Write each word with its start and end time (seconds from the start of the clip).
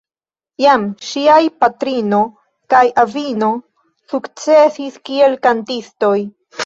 Jam 0.63 0.85
ŝiaj 1.09 1.41
patrino 1.63 2.21
kaj 2.75 2.81
avino 3.03 3.51
sukcesis 4.15 5.01
kiel 5.11 5.37
kantistoj. 5.45 6.15